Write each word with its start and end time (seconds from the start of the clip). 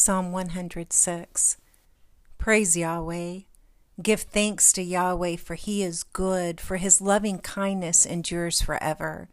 Psalm 0.00 0.32
106 0.32 1.58
Praise 2.38 2.74
Yahweh. 2.74 3.40
Give 4.02 4.20
thanks 4.22 4.72
to 4.72 4.82
Yahweh, 4.82 5.36
for 5.36 5.56
he 5.56 5.82
is 5.82 6.04
good, 6.04 6.58
for 6.58 6.78
his 6.78 7.02
loving 7.02 7.38
kindness 7.38 8.06
endures 8.06 8.62
forever. 8.62 9.28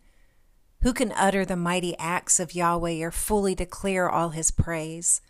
Who 0.82 0.92
can 0.92 1.14
utter 1.14 1.46
the 1.46 1.56
mighty 1.56 1.98
acts 1.98 2.38
of 2.42 2.54
Yahweh 2.54 3.02
or 3.02 3.12
fully 3.12 3.56
declare 3.56 4.10
all 4.10 4.32
his 4.32 4.52
praise? 4.52 5.22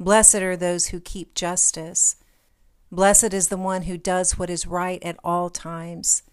Blessed 0.00 0.42
are 0.42 0.56
those 0.56 0.88
who 0.88 0.98
keep 0.98 1.36
justice. 1.36 2.16
Blessed 2.90 3.32
is 3.32 3.50
the 3.50 3.56
one 3.56 3.82
who 3.82 3.96
does 3.96 4.40
what 4.40 4.50
is 4.50 4.66
right 4.66 5.00
at 5.04 5.20
all 5.22 5.50
times. 5.50 6.24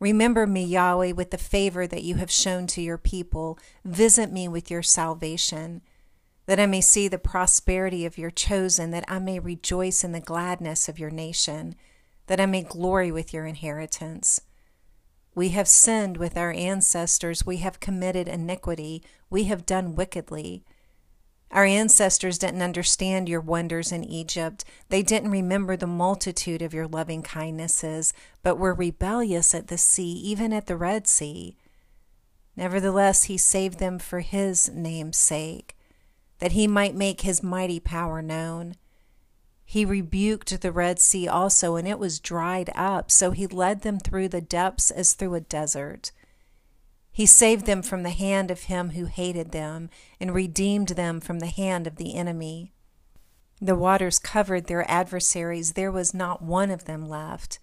Remember 0.00 0.44
me, 0.44 0.64
Yahweh, 0.64 1.12
with 1.12 1.30
the 1.30 1.38
favor 1.38 1.86
that 1.86 2.02
you 2.02 2.16
have 2.16 2.32
shown 2.32 2.66
to 2.66 2.82
your 2.82 2.98
people. 2.98 3.60
Visit 3.84 4.32
me 4.32 4.48
with 4.48 4.72
your 4.72 4.82
salvation, 4.82 5.82
that 6.46 6.60
I 6.60 6.66
may 6.66 6.80
see 6.80 7.08
the 7.08 7.18
prosperity 7.18 8.04
of 8.04 8.18
your 8.18 8.30
chosen, 8.30 8.90
that 8.90 9.04
I 9.08 9.18
may 9.18 9.38
rejoice 9.38 10.04
in 10.04 10.12
the 10.12 10.20
gladness 10.20 10.88
of 10.88 10.98
your 10.98 11.10
nation, 11.10 11.74
that 12.26 12.40
I 12.40 12.46
may 12.46 12.62
glory 12.62 13.10
with 13.10 13.32
your 13.32 13.46
inheritance. 13.46 14.40
We 15.34 15.50
have 15.50 15.66
sinned 15.66 16.16
with 16.16 16.36
our 16.36 16.52
ancestors, 16.52 17.44
we 17.44 17.56
have 17.58 17.80
committed 17.80 18.28
iniquity, 18.28 19.02
we 19.30 19.44
have 19.44 19.66
done 19.66 19.94
wickedly. 19.94 20.64
Our 21.50 21.64
ancestors 21.64 22.38
didn't 22.38 22.62
understand 22.62 23.28
your 23.28 23.40
wonders 23.40 23.92
in 23.92 24.02
Egypt. 24.02 24.64
They 24.88 25.02
didn't 25.02 25.30
remember 25.30 25.76
the 25.76 25.86
multitude 25.86 26.62
of 26.62 26.74
your 26.74 26.88
loving 26.88 27.22
kindnesses, 27.22 28.12
but 28.42 28.58
were 28.58 28.74
rebellious 28.74 29.54
at 29.54 29.68
the 29.68 29.78
sea, 29.78 30.12
even 30.12 30.52
at 30.52 30.66
the 30.66 30.76
Red 30.76 31.06
Sea. 31.06 31.56
Nevertheless, 32.56 33.24
he 33.24 33.38
saved 33.38 33.78
them 33.78 34.00
for 34.00 34.20
his 34.20 34.68
name's 34.68 35.16
sake, 35.16 35.76
that 36.44 36.52
he 36.52 36.66
might 36.66 36.94
make 36.94 37.22
his 37.22 37.42
mighty 37.42 37.80
power 37.80 38.20
known. 38.20 38.74
He 39.64 39.86
rebuked 39.86 40.60
the 40.60 40.72
Red 40.72 40.98
Sea 40.98 41.26
also, 41.26 41.76
and 41.76 41.88
it 41.88 41.98
was 41.98 42.20
dried 42.20 42.68
up, 42.74 43.10
so 43.10 43.30
he 43.30 43.46
led 43.46 43.80
them 43.80 43.98
through 43.98 44.28
the 44.28 44.42
depths 44.42 44.90
as 44.90 45.14
through 45.14 45.36
a 45.36 45.40
desert. 45.40 46.12
He 47.10 47.24
saved 47.24 47.64
them 47.64 47.80
from 47.80 48.02
the 48.02 48.10
hand 48.10 48.50
of 48.50 48.64
him 48.64 48.90
who 48.90 49.06
hated 49.06 49.52
them, 49.52 49.88
and 50.20 50.34
redeemed 50.34 50.88
them 50.88 51.18
from 51.18 51.38
the 51.38 51.46
hand 51.46 51.86
of 51.86 51.96
the 51.96 52.14
enemy. 52.14 52.74
The 53.58 53.74
waters 53.74 54.18
covered 54.18 54.66
their 54.66 54.84
adversaries, 54.90 55.72
there 55.72 55.90
was 55.90 56.12
not 56.12 56.42
one 56.42 56.70
of 56.70 56.84
them 56.84 57.08
left. 57.08 57.58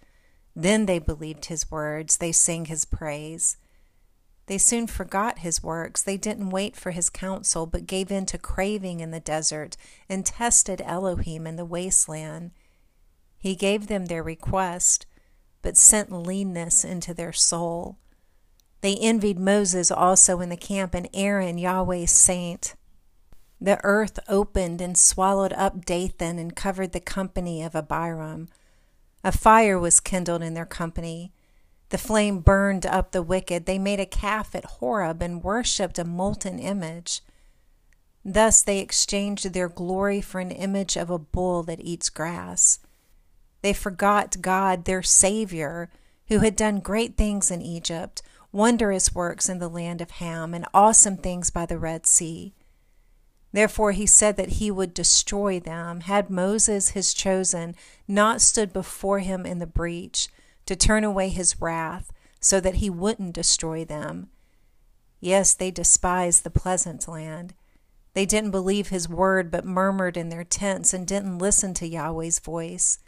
Then 0.56 0.88
they 0.88 0.98
believed 0.98 1.46
his 1.46 1.70
words, 1.70 2.18
they 2.18 2.32
sang 2.32 2.66
his 2.66 2.86
praise. 2.86 3.58
They 4.52 4.58
soon 4.58 4.88
forgot 4.88 5.40
his 5.40 5.64
works. 5.64 6.02
They 6.02 6.18
didn't 6.18 6.50
wait 6.50 6.76
for 6.76 6.92
his 6.92 7.10
counsel, 7.10 7.66
but 7.66 7.88
gave 7.88 8.12
in 8.12 8.26
to 8.26 8.38
craving 8.38 9.00
in 9.00 9.12
the 9.12 9.22
desert 9.22 9.78
and 10.10 10.26
tested 10.26 10.82
Elohim 10.84 11.48
in 11.48 11.56
the 11.56 11.64
wasteland. 11.64 12.52
He 13.38 13.56
gave 13.56 13.88
them 13.88 14.08
their 14.08 14.22
request, 14.22 15.06
but 15.62 15.78
sent 15.78 16.12
leanness 16.12 16.84
into 16.84 17.14
their 17.14 17.32
soul. 17.32 17.98
They 18.82 18.98
envied 18.98 19.40
Moses 19.40 19.90
also 19.90 20.42
in 20.42 20.50
the 20.50 20.58
camp 20.58 20.94
and 20.96 21.08
Aaron, 21.14 21.58
Yahweh's 21.58 22.12
saint. 22.12 22.76
The 23.62 23.80
earth 23.86 24.20
opened 24.28 24.82
and 24.82 24.98
swallowed 24.98 25.54
up 25.54 25.86
Dathan 25.86 26.38
and 26.38 26.54
covered 26.54 26.92
the 26.92 27.00
company 27.00 27.64
of 27.64 27.74
Abiram. 27.74 28.50
A 29.24 29.32
fire 29.32 29.80
was 29.80 30.02
kindled 30.02 30.44
in 30.44 30.56
their 30.56 30.66
company. 30.66 31.32
The 31.92 31.98
flame 31.98 32.40
burned 32.40 32.86
up 32.86 33.12
the 33.12 33.22
wicked. 33.22 33.66
They 33.66 33.78
made 33.78 34.00
a 34.00 34.06
calf 34.06 34.56
at 34.56 34.64
Horeb 34.64 35.22
and 35.22 35.44
worshipped 35.44 36.00
a 36.00 36.06
molten 36.06 36.58
image. 36.58 37.22
Thus 38.24 38.62
they 38.62 38.80
exchanged 38.80 39.52
their 39.52 39.68
glory 39.68 40.22
for 40.22 40.40
an 40.40 40.52
image 40.52 40.96
of 40.96 41.10
a 41.10 41.20
bull 41.20 41.64
that 41.64 41.82
eats 41.82 42.10
grass. 42.10 42.80
They 43.62 43.74
forgot 43.74 44.42
God, 44.42 44.86
their 44.86 45.04
Savior, 45.04 45.90
who 46.28 46.40
had 46.40 46.56
done 46.56 46.80
great 46.80 47.18
things 47.18 47.52
in 47.52 47.62
Egypt 47.62 48.22
wondrous 48.54 49.14
works 49.14 49.50
in 49.50 49.60
the 49.60 49.70
land 49.70 50.02
of 50.02 50.12
Ham, 50.12 50.54
and 50.54 50.66
awesome 50.74 51.18
things 51.18 51.50
by 51.50 51.66
the 51.66 51.78
Red 51.78 52.06
Sea. 52.06 52.54
Therefore 53.52 53.92
he 53.92 54.06
said 54.06 54.38
that 54.38 54.60
he 54.60 54.72
would 54.72 54.94
destroy 54.94 55.60
them, 55.60 56.02
had 56.02 56.30
Moses, 56.30 56.90
his 56.90 57.14
chosen, 57.14 57.76
not 58.08 58.40
stood 58.40 58.72
before 58.72 59.20
him 59.20 59.46
in 59.46 59.60
the 59.60 59.68
breach 59.68 60.30
to 60.66 60.76
turn 60.76 61.04
away 61.04 61.30
his 61.30 61.62
wrath, 61.62 62.12
so 62.40 62.60
that 62.60 62.76
he 62.76 62.90
wouldn't 62.90 63.36
destroy 63.36 63.86
them. 63.86 64.30
Yes, 65.20 65.54
they 65.54 65.72
despised 65.72 66.44
the 66.44 66.50
pleasant 66.50 67.08
land. 67.08 67.54
They 68.14 68.26
didn't 68.26 68.52
believe 68.52 68.88
his 68.88 69.08
word, 69.08 69.52
but 69.52 69.66
murmured 69.66 70.18
in 70.18 70.30
their 70.30 70.44
tents 70.44 70.94
and 70.94 71.08
didn't 71.08 71.38
listen 71.38 71.74
to 71.76 71.88
Yahweh's 71.88 72.40
voice. 72.40 73.00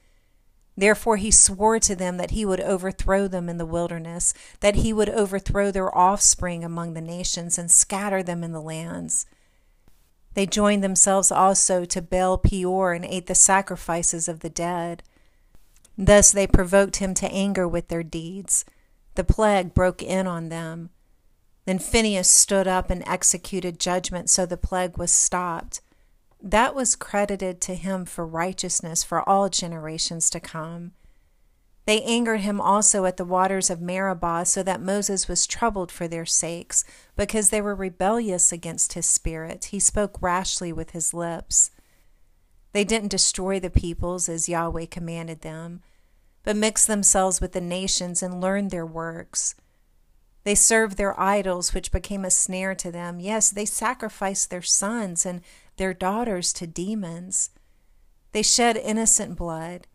Therefore 0.75 1.17
he 1.17 1.29
swore 1.29 1.79
to 1.79 1.95
them 1.95 2.17
that 2.17 2.31
he 2.31 2.45
would 2.45 2.61
overthrow 2.61 3.27
them 3.27 3.47
in 3.49 3.57
the 3.57 3.65
wilderness, 3.65 4.33
that 4.59 4.75
he 4.75 4.93
would 4.93 5.09
overthrow 5.09 5.71
their 5.71 5.95
offspring 5.95 6.63
among 6.63 6.93
the 6.93 7.01
nations 7.01 7.57
and 7.57 7.69
scatter 7.69 8.23
them 8.23 8.43
in 8.43 8.53
the 8.53 8.61
lands. 8.61 9.25
They 10.33 10.47
joined 10.47 10.83
themselves 10.83 11.31
also 11.31 11.85
to 11.85 12.01
Baal 12.01 12.39
Peor 12.39 12.93
and 12.93 13.05
ate 13.05 13.27
the 13.27 13.35
sacrifices 13.35 14.27
of 14.27 14.39
the 14.39 14.49
dead. 14.49 15.03
Thus 15.97 16.31
they 16.31 16.47
provoked 16.47 16.97
him 16.97 17.13
to 17.15 17.31
anger 17.31 17.67
with 17.67 17.87
their 17.87 18.03
deeds. 18.03 18.65
The 19.15 19.23
plague 19.23 19.73
broke 19.73 20.01
in 20.01 20.27
on 20.27 20.49
them. 20.49 20.89
Then 21.65 21.79
Phinehas 21.79 22.29
stood 22.29 22.67
up 22.67 22.89
and 22.89 23.07
executed 23.07 23.79
judgment, 23.79 24.29
so 24.29 24.45
the 24.45 24.57
plague 24.57 24.97
was 24.97 25.11
stopped 25.11 25.81
that 26.43 26.75
was 26.75 26.97
credited 26.97 27.61
to 27.61 27.73
him 27.73 28.03
for 28.03 28.27
righteousness 28.27 29.01
for 29.01 29.27
all 29.27 29.47
generations 29.47 30.29
to 30.29 30.41
come. 30.41 30.91
They 31.85 32.01
angered 32.03 32.41
him 32.41 32.59
also 32.59 33.05
at 33.05 33.17
the 33.17 33.25
waters 33.25 33.69
of 33.69 33.81
Meribah, 33.81 34.45
so 34.45 34.61
that 34.63 34.81
Moses 34.81 35.27
was 35.27 35.47
troubled 35.47 35.91
for 35.91 36.07
their 36.07 36.25
sakes, 36.25 36.83
because 37.15 37.49
they 37.49 37.61
were 37.61 37.75
rebellious 37.75 38.51
against 38.51 38.93
his 38.93 39.05
spirit. 39.05 39.65
He 39.65 39.79
spoke 39.79 40.21
rashly 40.21 40.73
with 40.73 40.91
his 40.91 41.13
lips. 41.13 41.71
They 42.73 42.83
didn't 42.83 43.09
destroy 43.09 43.59
the 43.59 43.69
peoples 43.69 44.27
as 44.27 44.49
Yahweh 44.49 44.87
commanded 44.87 45.41
them, 45.41 45.81
but 46.43 46.57
mixed 46.57 46.87
themselves 46.87 47.39
with 47.39 47.53
the 47.53 47.61
nations 47.61 48.21
and 48.21 48.41
learned 48.41 48.71
their 48.71 48.85
works. 48.85 49.55
They 50.43 50.55
served 50.55 50.97
their 50.97 51.17
idols, 51.17 51.73
which 51.73 51.91
became 51.91 52.25
a 52.25 52.31
snare 52.31 52.75
to 52.75 52.91
them. 52.91 53.19
Yes, 53.19 53.49
they 53.49 53.65
sacrificed 53.65 54.49
their 54.49 54.61
sons 54.61 55.25
and 55.25 55.41
their 55.77 55.93
daughters 55.93 56.51
to 56.53 56.67
demons. 56.67 57.51
They 58.33 58.41
shed 58.41 58.75
innocent 58.75 59.37
blood, 59.37 59.87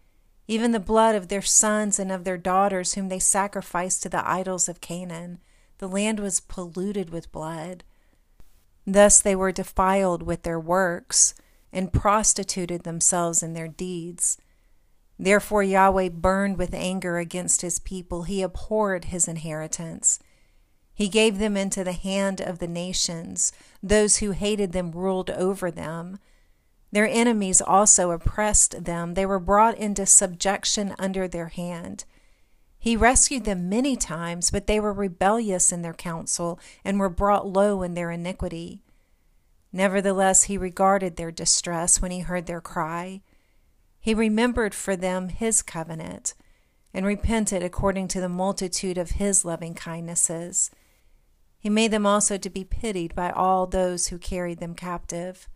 even 0.47 0.72
the 0.72 0.81
blood 0.81 1.15
of 1.15 1.28
their 1.28 1.43
sons 1.43 1.99
and 1.99 2.10
of 2.10 2.25
their 2.25 2.39
daughters, 2.39 2.95
whom 2.95 3.09
they 3.09 3.19
sacrificed 3.19 4.03
to 4.05 4.09
the 4.09 4.27
idols 4.27 4.69
of 4.69 4.81
Canaan. 4.81 5.41
The 5.78 5.89
land 5.89 6.21
was 6.21 6.41
polluted 6.41 7.10
with 7.10 7.33
blood. 7.33 7.84
Thus 8.87 9.21
they 9.21 9.37
were 9.37 9.53
defiled 9.53 10.22
with 10.22 10.45
their 10.45 10.59
works 10.59 11.34
and 11.72 11.92
prostituted 11.92 12.82
themselves 12.82 13.42
in 13.42 13.54
their 13.54 13.68
deeds. 13.68 14.38
Therefore 15.18 15.62
Yahweh 15.62 16.10
burned 16.10 16.58
with 16.58 16.72
anger 16.72 17.18
against 17.18 17.62
his 17.62 17.78
people. 17.78 18.22
He 18.22 18.42
abhorred 18.42 19.06
his 19.06 19.26
inheritance. 19.26 20.20
He 20.94 21.08
gave 21.08 21.38
them 21.38 21.56
into 21.56 21.84
the 21.84 21.92
hand 21.92 22.40
of 22.40 22.58
the 22.58 22.68
nations. 22.68 23.52
Those 23.82 24.18
who 24.18 24.30
hated 24.32 24.72
them 24.72 24.92
ruled 24.92 25.30
over 25.30 25.70
them. 25.70 26.18
Their 26.90 27.08
enemies 27.08 27.60
also 27.60 28.10
oppressed 28.10 28.84
them. 28.84 29.14
They 29.14 29.26
were 29.26 29.38
brought 29.38 29.76
into 29.76 30.06
subjection 30.06 30.94
under 30.98 31.28
their 31.28 31.48
hand. 31.48 32.04
He 32.78 32.96
rescued 32.96 33.44
them 33.44 33.68
many 33.68 33.96
times, 33.96 34.50
but 34.50 34.66
they 34.66 34.80
were 34.80 34.92
rebellious 34.92 35.72
in 35.72 35.82
their 35.82 35.94
counsel 35.94 36.59
and 36.84 36.98
were 36.98 37.09
brought 37.09 37.47
low 37.47 37.82
in 37.82 37.94
their 37.94 38.10
iniquity. 38.10 38.82
Nevertheless, 39.72 40.44
he 40.44 40.56
regarded 40.56 41.16
their 41.16 41.30
distress 41.30 42.00
when 42.00 42.10
he 42.10 42.20
heard 42.20 42.47
their 42.47 42.60
cry. 42.60 43.22
He 44.00 44.15
remembered 44.15 44.74
for 44.74 44.97
them 44.97 45.28
his 45.28 45.62
covenant 45.62 46.34
and 46.94 47.04
repented 47.04 47.62
according 47.62 48.09
to 48.09 48.20
the 48.20 48.28
multitude 48.28 48.97
of 48.97 49.12
his 49.12 49.44
loving 49.44 49.74
kindnesses. 49.74 50.70
He 51.59 51.68
made 51.68 51.91
them 51.91 52.06
also 52.06 52.38
to 52.38 52.50
be 52.50 52.65
pitied 52.65 53.15
by 53.15 53.30
all 53.30 53.66
those 53.66 54.09
who 54.09 54.18
carried 54.18 54.59
them 54.59 54.74
captive. 54.74 55.48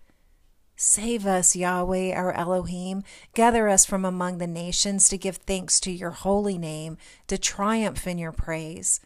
Save 0.77 1.27
us, 1.27 1.55
Yahweh, 1.55 2.13
our 2.13 2.33
Elohim. 2.33 3.05
Gather 3.35 3.69
us 3.69 3.85
from 3.85 4.05
among 4.05 4.39
the 4.39 4.47
nations 4.47 5.09
to 5.09 5.19
give 5.19 5.37
thanks 5.37 5.79
to 5.81 5.93
your 5.93 6.11
holy 6.11 6.59
name, 6.59 6.99
to 7.29 7.39
triumph 7.39 8.07
in 8.07 8.19
your 8.19 8.33
praise. 8.33 9.01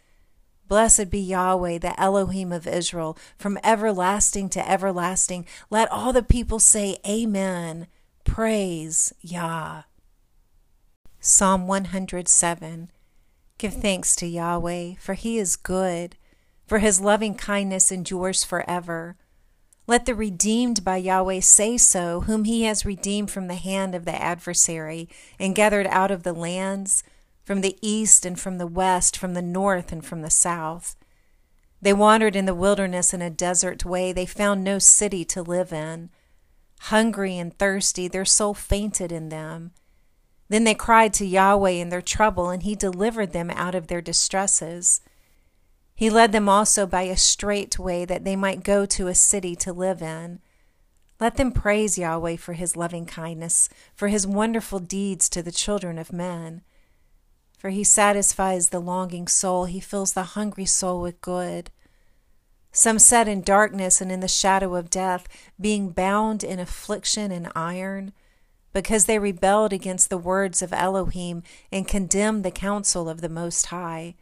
Blessed 0.68 1.10
be 1.10 1.20
Yahweh, 1.20 1.78
the 1.78 1.98
Elohim 2.00 2.52
of 2.52 2.66
Israel, 2.66 3.16
from 3.38 3.58
everlasting 3.62 4.48
to 4.50 4.68
everlasting. 4.68 5.46
Let 5.70 5.90
all 5.90 6.12
the 6.12 6.22
people 6.22 6.58
say, 6.58 6.98
Amen. 7.06 7.86
Praise 8.24 9.12
Yah. 9.20 9.82
Psalm 11.20 11.66
107 11.66 12.90
Give 13.58 13.72
thanks 13.72 14.14
to 14.16 14.26
Yahweh, 14.26 14.94
for 14.98 15.14
he 15.14 15.38
is 15.38 15.56
good 15.56 16.16
for 16.66 16.80
his 16.80 17.00
loving 17.00 17.34
kindness 17.34 17.92
endures 17.92 18.42
forever. 18.42 19.16
Let 19.86 20.04
the 20.04 20.16
redeemed 20.16 20.82
by 20.82 20.96
Yahweh 20.96 21.40
say 21.40 21.78
so, 21.78 22.22
whom 22.22 22.44
he 22.44 22.64
has 22.64 22.84
redeemed 22.84 23.30
from 23.30 23.46
the 23.46 23.54
hand 23.54 23.94
of 23.94 24.04
the 24.04 24.20
adversary, 24.20 25.08
and 25.38 25.54
gathered 25.54 25.86
out 25.86 26.10
of 26.10 26.24
the 26.24 26.32
lands, 26.32 27.04
from 27.46 27.60
the 27.60 27.78
east 27.80 28.26
and 28.26 28.38
from 28.38 28.58
the 28.58 28.66
west, 28.66 29.16
from 29.16 29.34
the 29.34 29.40
north 29.40 29.92
and 29.92 30.04
from 30.04 30.20
the 30.20 30.30
south. 30.30 30.96
They 31.80 31.92
wandered 31.92 32.34
in 32.34 32.44
the 32.44 32.54
wilderness 32.54 33.14
in 33.14 33.22
a 33.22 33.30
desert 33.30 33.84
way. 33.84 34.12
They 34.12 34.26
found 34.26 34.64
no 34.64 34.80
city 34.80 35.24
to 35.26 35.42
live 35.42 35.72
in. 35.72 36.10
Hungry 36.80 37.38
and 37.38 37.56
thirsty, 37.56 38.08
their 38.08 38.24
soul 38.24 38.52
fainted 38.52 39.12
in 39.12 39.28
them. 39.28 39.70
Then 40.48 40.64
they 40.64 40.74
cried 40.74 41.14
to 41.14 41.24
Yahweh 41.24 41.70
in 41.70 41.88
their 41.88 42.02
trouble, 42.02 42.50
and 42.50 42.64
he 42.64 42.74
delivered 42.74 43.32
them 43.32 43.50
out 43.50 43.76
of 43.76 43.86
their 43.86 44.00
distresses. 44.00 45.00
He 45.94 46.10
led 46.10 46.32
them 46.32 46.48
also 46.48 46.84
by 46.84 47.02
a 47.02 47.16
straight 47.16 47.78
way 47.78 48.04
that 48.04 48.24
they 48.24 48.34
might 48.34 48.64
go 48.64 48.86
to 48.86 49.06
a 49.06 49.14
city 49.14 49.54
to 49.56 49.72
live 49.72 50.02
in. 50.02 50.40
Let 51.20 51.36
them 51.36 51.52
praise 51.52 51.96
Yahweh 51.96 52.36
for 52.36 52.54
his 52.54 52.76
loving 52.76 53.06
kindness, 53.06 53.68
for 53.94 54.08
his 54.08 54.26
wonderful 54.26 54.80
deeds 54.80 55.28
to 55.28 55.44
the 55.44 55.52
children 55.52 55.96
of 55.96 56.12
men. 56.12 56.62
For 57.56 57.70
he 57.70 57.84
satisfies 57.84 58.68
the 58.68 58.80
longing 58.80 59.28
soul, 59.28 59.64
he 59.64 59.80
fills 59.80 60.12
the 60.12 60.22
hungry 60.22 60.66
soul 60.66 61.00
with 61.00 61.20
good. 61.20 61.70
Some 62.70 62.98
sat 62.98 63.26
in 63.26 63.40
darkness 63.40 64.02
and 64.02 64.12
in 64.12 64.20
the 64.20 64.28
shadow 64.28 64.74
of 64.74 64.90
death, 64.90 65.26
being 65.58 65.88
bound 65.88 66.44
in 66.44 66.58
affliction 66.58 67.32
and 67.32 67.50
iron, 67.56 68.12
because 68.74 69.06
they 69.06 69.18
rebelled 69.18 69.72
against 69.72 70.10
the 70.10 70.18
words 70.18 70.60
of 70.60 70.74
Elohim 70.74 71.42
and 71.72 71.88
condemned 71.88 72.44
the 72.44 72.50
counsel 72.50 73.08
of 73.08 73.22
the 73.22 73.30
Most 73.30 73.66
High. 73.66 74.14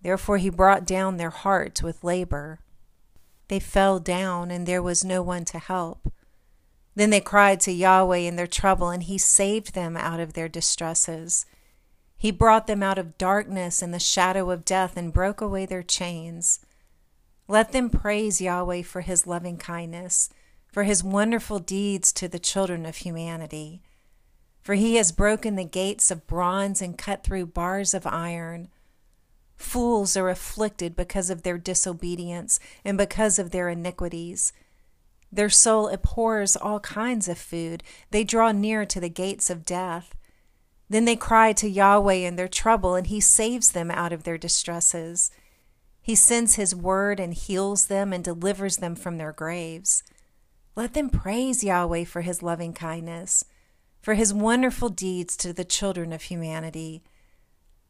Therefore 0.00 0.38
he 0.38 0.48
brought 0.48 0.86
down 0.86 1.18
their 1.18 1.28
hearts 1.28 1.82
with 1.82 2.02
labor. 2.02 2.60
They 3.48 3.60
fell 3.60 3.98
down, 3.98 4.50
and 4.50 4.66
there 4.66 4.82
was 4.82 5.04
no 5.04 5.20
one 5.20 5.44
to 5.46 5.58
help. 5.58 6.10
Then 6.94 7.10
they 7.10 7.20
cried 7.20 7.60
to 7.60 7.72
Yahweh 7.72 8.18
in 8.18 8.36
their 8.36 8.46
trouble, 8.46 8.88
and 8.88 9.02
he 9.02 9.18
saved 9.18 9.74
them 9.74 9.96
out 9.96 10.20
of 10.20 10.32
their 10.32 10.48
distresses. 10.48 11.44
He 12.20 12.30
brought 12.30 12.66
them 12.66 12.82
out 12.82 12.98
of 12.98 13.16
darkness 13.16 13.80
and 13.80 13.94
the 13.94 13.98
shadow 13.98 14.50
of 14.50 14.66
death 14.66 14.94
and 14.94 15.10
broke 15.10 15.40
away 15.40 15.64
their 15.64 15.82
chains. 15.82 16.60
Let 17.48 17.72
them 17.72 17.88
praise 17.88 18.42
Yahweh 18.42 18.82
for 18.82 19.00
his 19.00 19.26
loving 19.26 19.56
kindness, 19.56 20.28
for 20.70 20.82
his 20.82 21.02
wonderful 21.02 21.60
deeds 21.60 22.12
to 22.12 22.28
the 22.28 22.38
children 22.38 22.84
of 22.84 22.96
humanity. 22.96 23.80
For 24.60 24.74
he 24.74 24.96
has 24.96 25.12
broken 25.12 25.56
the 25.56 25.64
gates 25.64 26.10
of 26.10 26.26
bronze 26.26 26.82
and 26.82 26.98
cut 26.98 27.24
through 27.24 27.46
bars 27.46 27.94
of 27.94 28.06
iron. 28.06 28.68
Fools 29.56 30.14
are 30.14 30.28
afflicted 30.28 30.94
because 30.94 31.30
of 31.30 31.42
their 31.42 31.56
disobedience 31.56 32.60
and 32.84 32.98
because 32.98 33.38
of 33.38 33.50
their 33.50 33.70
iniquities. 33.70 34.52
Their 35.32 35.48
soul 35.48 35.88
abhors 35.88 36.54
all 36.54 36.80
kinds 36.80 37.28
of 37.28 37.38
food. 37.38 37.82
They 38.10 38.24
draw 38.24 38.52
near 38.52 38.84
to 38.84 39.00
the 39.00 39.08
gates 39.08 39.48
of 39.48 39.64
death. 39.64 40.14
Then 40.90 41.06
they 41.06 41.16
cry 41.16 41.54
to 41.54 41.70
Yahweh 41.70 42.14
in 42.14 42.36
their 42.36 42.48
trouble, 42.48 42.96
and 42.96 43.06
He 43.06 43.20
saves 43.20 43.70
them 43.70 43.90
out 43.90 44.12
of 44.12 44.24
their 44.24 44.36
distresses. 44.36 45.30
He 46.02 46.14
sends 46.14 46.56
His 46.56 46.74
word 46.74 47.18
and 47.18 47.32
heals 47.32 47.86
them 47.86 48.12
and 48.12 48.22
delivers 48.22 48.78
them 48.78 48.96
from 48.96 49.16
their 49.16 49.32
graves. 49.32 50.02
Let 50.76 50.92
them 50.92 51.08
praise 51.08 51.64
Yahweh 51.64 52.04
for 52.04 52.20
His 52.20 52.42
loving 52.42 52.74
kindness, 52.74 53.44
for 54.02 54.14
His 54.14 54.34
wonderful 54.34 54.88
deeds 54.88 55.36
to 55.38 55.52
the 55.52 55.64
children 55.64 56.12
of 56.12 56.22
humanity. 56.22 57.02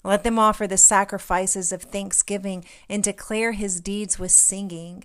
Let 0.03 0.23
them 0.23 0.39
offer 0.39 0.67
the 0.67 0.79
sacrifices 0.79 1.73
of 1.73 1.83
thanksgiving 1.83 2.65
and 2.89 3.03
declare 3.03 3.53
his 3.53 3.81
deeds 3.81 4.19
with 4.19 4.31
singing. 4.31 5.05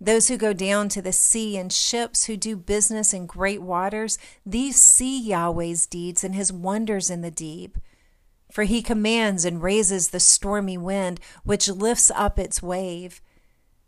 Those 0.00 0.28
who 0.28 0.36
go 0.36 0.52
down 0.52 0.88
to 0.90 1.00
the 1.00 1.12
sea 1.12 1.56
in 1.56 1.70
ships, 1.70 2.26
who 2.26 2.36
do 2.36 2.56
business 2.56 3.14
in 3.14 3.26
great 3.26 3.62
waters, 3.62 4.18
these 4.44 4.76
see 4.76 5.18
Yahweh's 5.18 5.86
deeds 5.86 6.22
and 6.22 6.34
his 6.34 6.52
wonders 6.52 7.08
in 7.08 7.22
the 7.22 7.30
deep. 7.30 7.78
For 8.52 8.64
he 8.64 8.82
commands 8.82 9.44
and 9.44 9.62
raises 9.62 10.08
the 10.08 10.20
stormy 10.20 10.78
wind, 10.78 11.18
which 11.44 11.68
lifts 11.68 12.10
up 12.14 12.38
its 12.38 12.62
wave. 12.62 13.22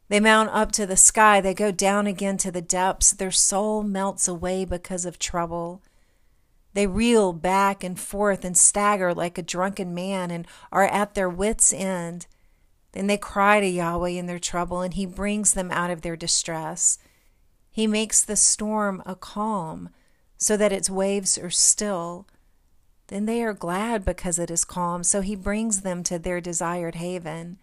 They 0.09 0.21
mount 0.21 0.49
up 0.51 0.73
to 0.73 0.87
the 0.87 0.97
sky, 0.97 1.41
they 1.43 1.53
go 1.53 1.71
down 1.71 2.07
again 2.07 2.39
to 2.39 2.51
the 2.51 2.63
depths. 2.63 3.13
Their 3.13 3.31
soul 3.31 3.83
melts 3.83 4.27
away 4.27 4.65
because 4.65 5.05
of 5.05 5.19
trouble. 5.19 5.83
They 6.73 6.87
reel 6.87 7.33
back 7.35 7.85
and 7.85 7.99
forth 7.99 8.45
and 8.45 8.57
stagger 8.57 9.13
like 9.13 9.37
a 9.37 9.43
drunken 9.43 9.95
man 9.95 10.31
and 10.31 10.47
are 10.73 10.87
at 10.87 11.15
their 11.15 11.29
wits' 11.29 11.73
end. 11.73 12.27
Then 12.99 13.07
they 13.07 13.17
cry 13.17 13.61
to 13.61 13.67
Yahweh 13.67 14.09
in 14.09 14.27
their 14.27 14.41
trouble, 14.41 14.81
and 14.81 14.93
He 14.93 15.07
brings 15.07 15.55
them 15.55 15.71
out 15.71 15.89
of 15.89 16.03
their 16.03 16.17
distress. 16.17 16.99
He 17.71 17.87
makes 17.87 18.25
the 18.25 18.35
storm 18.35 19.05
a 19.07 19.15
calm, 19.15 19.91
so 20.37 20.57
that 20.57 20.73
its 20.73 20.91
waves 20.91 21.39
are 21.39 21.49
still. 21.49 22.27
Then 23.07 23.27
they 23.27 23.45
are 23.45 23.53
glad 23.53 24.05
because 24.05 24.41
it 24.41 24.51
is 24.51 24.65
calm, 24.65 25.05
so 25.05 25.21
He 25.21 25.37
brings 25.37 25.83
them 25.83 26.03
to 26.03 26.19
their 26.19 26.41
desired 26.41 26.97
haven. 26.97 27.59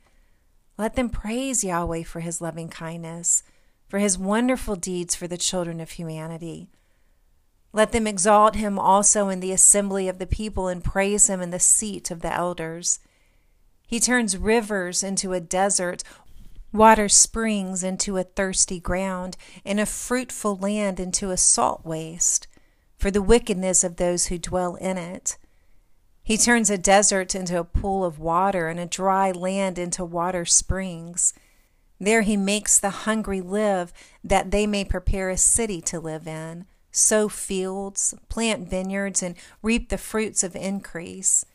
Let 0.78 0.96
them 0.96 1.10
praise 1.10 1.66
Yahweh 1.66 2.04
for 2.04 2.22
His 2.22 2.40
loving 2.40 2.70
kindness, 2.70 3.44
for 3.90 4.00
His 4.00 4.18
wonderful 4.18 4.78
deeds 4.78 5.16
for 5.16 5.28
the 5.28 5.36
children 5.36 5.82
of 5.82 5.92
humanity. 5.92 6.70
Let 7.74 7.92
them 7.92 8.08
exalt 8.08 8.56
him 8.56 8.80
also 8.80 9.28
in 9.28 9.42
the 9.42 9.52
assembly 9.52 10.08
of 10.08 10.18
the 10.18 10.26
people 10.26 10.70
and 10.70 10.82
praise 10.82 11.30
him 11.30 11.42
in 11.42 11.50
the 11.50 11.60
seat 11.60 12.10
of 12.10 12.22
the 12.22 12.34
elders. 12.34 13.00
He 13.88 14.00
turns 14.00 14.38
rivers 14.38 15.04
into 15.04 15.34
a 15.34 15.40
desert, 15.40 16.04
water 16.72 17.08
springs 17.08 17.84
into 17.84 18.18
a 18.18 18.24
thirsty 18.24 18.80
ground, 18.80 19.38
and 19.64 19.80
a 19.80 19.86
fruitful 19.86 20.56
land 20.58 21.00
into 21.00 21.32
a 21.32 21.38
salt 21.38 21.86
waste, 21.86 22.48
for 22.98 23.12
the 23.12 23.22
wickedness 23.22 23.84
of 23.84 23.98
those 23.98 24.28
who 24.28 24.38
dwell 24.38 24.76
in 24.76 24.98
it. 24.98 25.38
He 26.24 26.38
turns 26.38 26.70
a 26.70 26.78
desert 26.78 27.36
into 27.36 27.60
a 27.60 27.64
pool 27.64 28.04
of 28.04 28.20
water, 28.20 28.68
and 28.68 28.80
a 28.80 28.88
dry 28.88 29.32
land 29.32 29.78
into 29.78 30.04
water 30.04 30.46
springs. 30.46 31.34
There 32.00 32.24
he 32.24 32.36
makes 32.36 32.80
the 32.80 32.90
hungry 32.90 33.42
live, 33.42 33.94
that 34.24 34.52
they 34.52 34.66
may 34.66 34.84
prepare 34.84 35.30
a 35.30 35.38
city 35.38 35.82
to 35.82 36.00
live 36.00 36.28
in 36.28 36.66
sow 36.96 37.28
fields, 37.28 38.14
plant 38.30 38.70
vineyards, 38.70 39.22
and 39.22 39.36
reap 39.62 39.90
the 39.90 39.98
fruits 39.98 40.44
of 40.44 40.56
increase. 40.56 41.46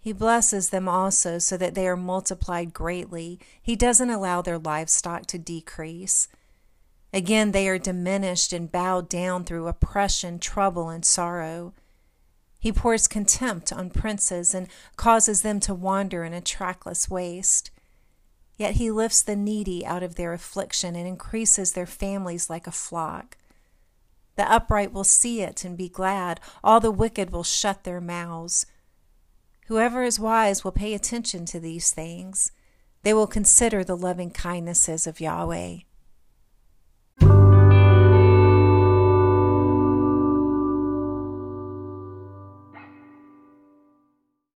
He 0.00 0.12
blesses 0.12 0.70
them 0.70 0.88
also 0.88 1.38
so 1.38 1.56
that 1.56 1.74
they 1.74 1.86
are 1.88 1.96
multiplied 1.96 2.72
greatly. 2.72 3.40
He 3.60 3.76
doesn't 3.76 4.10
allow 4.10 4.42
their 4.42 4.58
livestock 4.58 5.26
to 5.26 5.38
decrease. 5.38 6.28
Again, 7.12 7.52
they 7.52 7.68
are 7.68 7.78
diminished 7.78 8.52
and 8.52 8.70
bowed 8.70 9.08
down 9.08 9.44
through 9.44 9.66
oppression, 9.66 10.38
trouble, 10.38 10.88
and 10.88 11.04
sorrow. 11.04 11.72
He 12.60 12.72
pours 12.72 13.08
contempt 13.08 13.72
on 13.72 13.90
princes 13.90 14.54
and 14.54 14.68
causes 14.96 15.42
them 15.42 15.60
to 15.60 15.74
wander 15.74 16.24
in 16.24 16.34
a 16.34 16.40
trackless 16.40 17.08
waste. 17.08 17.70
Yet 18.56 18.74
he 18.74 18.90
lifts 18.90 19.22
the 19.22 19.36
needy 19.36 19.86
out 19.86 20.02
of 20.02 20.16
their 20.16 20.32
affliction 20.32 20.96
and 20.96 21.06
increases 21.06 21.72
their 21.72 21.86
families 21.86 22.50
like 22.50 22.66
a 22.66 22.72
flock. 22.72 23.36
The 24.36 24.50
upright 24.50 24.92
will 24.92 25.04
see 25.04 25.42
it 25.42 25.64
and 25.64 25.76
be 25.76 25.88
glad. 25.88 26.40
All 26.62 26.80
the 26.80 26.90
wicked 26.90 27.30
will 27.30 27.44
shut 27.44 27.84
their 27.84 28.00
mouths. 28.00 28.66
Whoever 29.68 30.02
is 30.02 30.18
wise 30.18 30.64
will 30.64 30.72
pay 30.72 30.94
attention 30.94 31.44
to 31.44 31.60
these 31.60 31.92
things. 31.92 32.52
They 33.02 33.12
will 33.12 33.26
consider 33.26 33.84
the 33.84 33.98
loving 33.98 34.30
kindnesses 34.30 35.06
of 35.06 35.20
Yahweh. 35.20 35.80